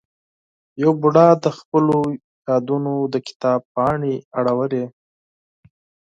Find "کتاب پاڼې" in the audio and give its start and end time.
3.27-4.15